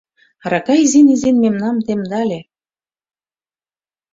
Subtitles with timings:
[0.45, 2.39] Арака изин-изин мемнам темдале.